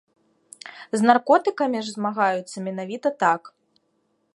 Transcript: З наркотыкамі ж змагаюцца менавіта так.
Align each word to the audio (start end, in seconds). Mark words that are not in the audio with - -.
З 1.01 1.09
наркотыкамі 1.09 1.79
ж 1.85 1.95
змагаюцца 1.99 2.57
менавіта 2.71 3.07
так. 3.23 3.41